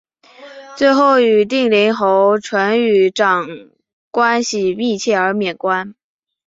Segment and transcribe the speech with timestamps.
[0.75, 3.47] 最后与定陵侯淳于长
[4.09, 5.93] 关系亲密而免官。